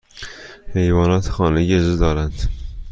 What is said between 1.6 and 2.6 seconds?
اجازه دارند؟